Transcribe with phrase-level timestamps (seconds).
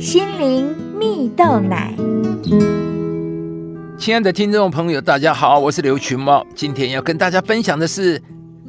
[0.00, 1.94] 心灵蜜豆奶。
[3.98, 8.18] 亲爱的听众朋友，大家好，我是刘群茂，今天要跟大家分享的是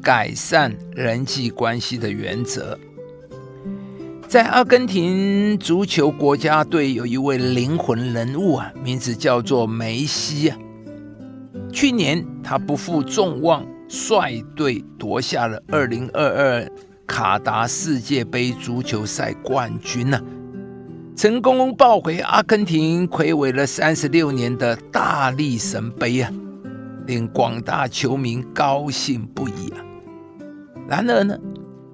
[0.00, 2.78] 改善人际关系的原则。
[4.28, 10.56] 在阿根廷足球国家队有一位灵魂人物啊，名字叫做梅西啊。
[11.72, 16.70] 去年他不负众望，率队夺下了二零二二
[17.04, 20.20] 卡达世界杯足球赛冠军呢，
[21.16, 26.30] 成功抱回阿根廷魁违了三十六年的大力神杯啊，
[27.06, 29.80] 令广大球迷高兴不已啊。
[30.86, 31.34] 然而呢？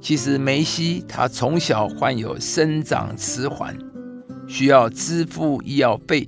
[0.00, 3.78] 其实梅西他从小患有生长迟缓，
[4.48, 6.26] 需要支付医药费，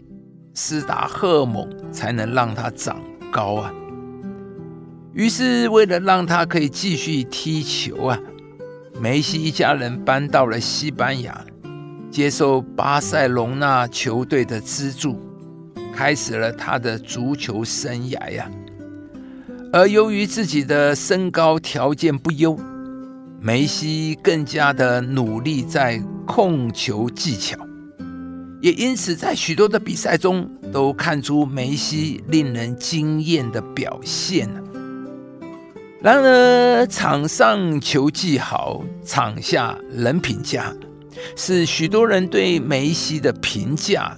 [0.54, 2.96] 施打荷尔蒙才能让他长
[3.32, 3.74] 高啊。
[5.12, 8.20] 于是为了让他可以继续踢球啊，
[9.00, 11.44] 梅西一家人搬到了西班牙，
[12.14, 15.20] 接受巴塞隆纳球队的资助，
[15.92, 18.48] 开始了他的足球生涯呀。
[19.72, 22.56] 而由于自己的身高条件不优。
[23.40, 27.58] 梅西更加的努力在控球技巧，
[28.62, 34.48] 也因此在许多的比赛中都看出梅西令人惊艳的表现
[36.00, 40.72] 然而，场上球技好，场下人品佳，
[41.36, 44.16] 是许多人对梅西的评价，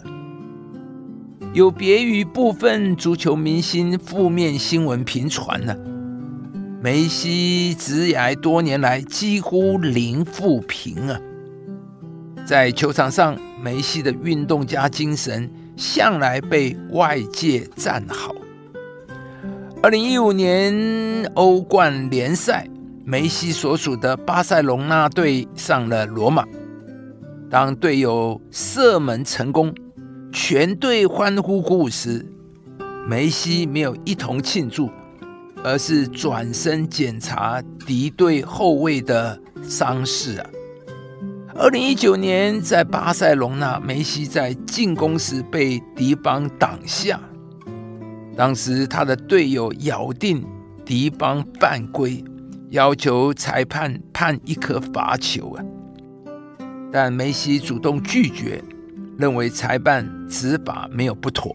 [1.53, 5.77] 有别于部分足球明星负面新闻频传呢。
[6.83, 11.19] 梅西职涯多年来几乎零负评啊，
[12.47, 18.33] 在球场上，梅西的运动家精神向来被外界赞好。
[19.83, 22.69] 二零一五年欧冠联赛，
[23.05, 26.45] 梅西所属的巴塞隆纳队上了罗马，
[27.57, 29.75] 当队友射门成功，
[30.31, 32.23] 全队欢呼鼓舞时，
[33.09, 34.91] 梅西没有一同庆祝。
[35.65, 40.47] 而是转身检查敌对后卫的伤势啊！
[41.55, 47.19] 二零一九年在巴塞隆纳，梅西在进攻时被敌方挡下，
[48.37, 50.45] 当时他的队友咬定
[50.85, 52.23] 敌方犯规，
[52.69, 55.65] 要求裁判判一颗罚球啊！
[56.99, 58.59] 但梅西主动拒绝，
[59.19, 61.55] 认为裁判执法没有不妥。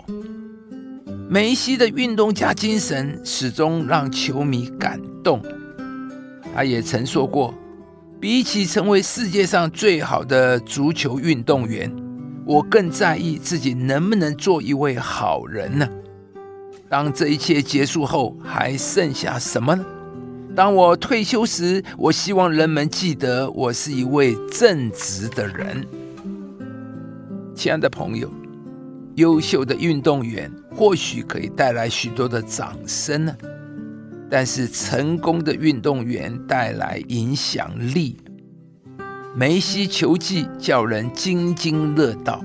[1.27, 5.41] 梅西的运动家精神始终让球迷感动。
[6.53, 7.51] 他也曾说过
[8.21, 11.91] ：“比起成为世界上最好的足球运动员，
[12.45, 15.89] 我更在意自己能不能做一位好人呢？
[16.87, 19.83] 当这一切结束后，还剩下什么呢？
[20.55, 25.85] 当我退休时，我希望人们记得我是一位正直的人。”
[27.55, 28.31] 亲爱的朋友。
[29.15, 33.35] 优秀的运动员或许可以带来许多的掌声呢，
[34.29, 38.15] 但是成功的运动员带来影响力。
[39.35, 42.41] 梅西球技叫人津津乐道，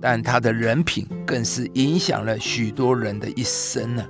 [0.00, 4.04] 但他的人品更是影响了许多人的一生呢。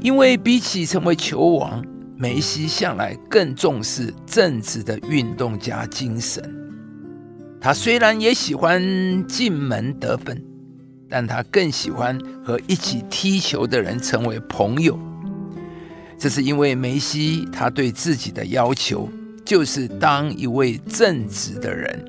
[0.00, 1.84] 因为比起成为球王，
[2.16, 6.42] 梅西向来更重视正直的运动家精神。
[7.60, 8.82] 他虽然也喜欢
[9.26, 10.42] 进门得分，
[11.08, 14.98] 但他更喜欢和一起踢球的人成为朋友。
[16.18, 19.08] 这是因为梅西他对自己的要求
[19.44, 22.04] 就是当一位正直的人。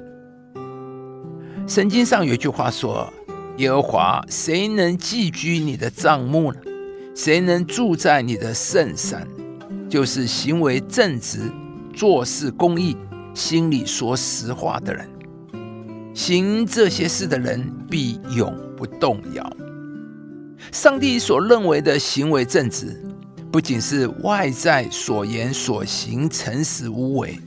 [1.67, 3.11] 圣经上有句话说
[3.57, 6.59] ：“耶和华，谁能寄居你的帐幕呢？
[7.15, 9.27] 谁能住在你的圣山？
[9.89, 11.51] 就是行为正直、
[11.93, 12.95] 做事公义、
[13.33, 15.07] 心里说实话的人。”
[16.13, 19.57] 行这些事的人必永不动摇。
[20.71, 23.01] 上帝所认为的行为正直，
[23.51, 27.39] 不仅是外在所言所行诚实无伪，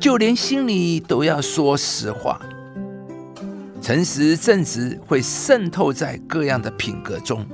[0.00, 2.40] 就连心里都要说实话。
[3.80, 7.46] 诚实正直会渗透在各样的品格中，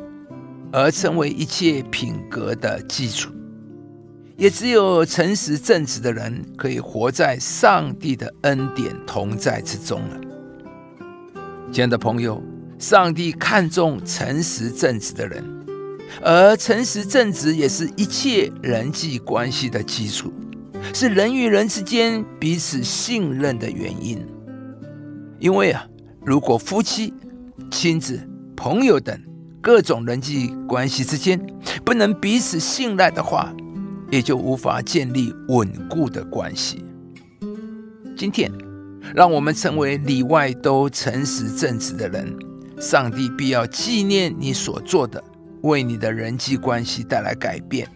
[0.75, 3.31] 而成为一切品格的基础。
[4.37, 10.21] 也只有诚实正直的人，可以活在上帝的恩典同在之中了。
[11.71, 12.43] 亲爱的朋友，
[12.77, 15.45] 上帝看重诚实正直的人，
[16.21, 20.33] 而诚实正直也是一切人际关系的基础，
[20.93, 24.27] 是人与人之间彼此信任的原因。
[25.39, 25.87] 因为啊，
[26.25, 27.15] 如果夫妻、
[27.71, 28.21] 亲子、
[28.57, 29.17] 朋友等
[29.65, 31.41] 各种人际关系之间
[31.83, 33.51] 不能彼此信赖的话，
[34.11, 36.85] 也就无法建立稳固的关系。
[38.15, 38.53] 今天。
[39.15, 42.35] 让我们成为里外都诚实正直的人。
[42.81, 45.23] 上帝必要纪念你所做的，
[45.61, 47.87] 为你的人际关系带来改变，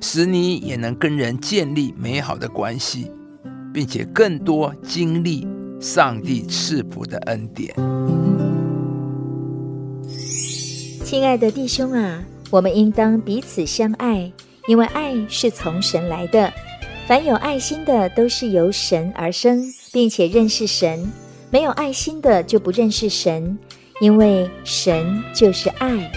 [0.00, 3.10] 使你也能跟人建立美好的关系，
[3.72, 5.46] 并且更多经历
[5.80, 7.74] 上帝赐福的恩典。
[11.04, 14.32] 亲爱的弟兄啊，我们应当彼此相爱，
[14.66, 16.50] 因为爱是从神来的。
[17.06, 19.62] 凡有爱心的，都是由神而生，
[19.92, 20.98] 并且认识神；
[21.50, 23.58] 没有爱心的，就不认识神。
[24.00, 26.10] 因为神就是爱。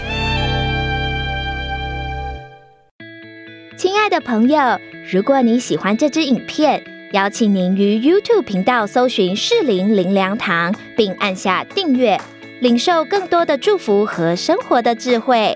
[3.78, 4.80] 亲爱的朋友，
[5.12, 6.82] 如果你喜欢这支影片，
[7.12, 12.20] 邀请您于 YouTube 频道搜寻“适林灵粮堂”，并按下订阅，
[12.60, 15.56] 领受更多的祝福和生活的智慧。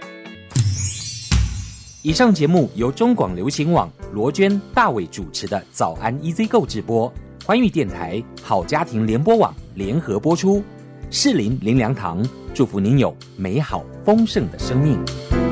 [2.03, 7.11] 以上节目由中广流行网罗娟、大伟主持的《早安 EZ 购》直播，
[7.43, 10.63] 欢迎电台好家庭联播网联合播出。
[11.09, 15.50] 适林林良堂祝福您有美好丰盛的生命。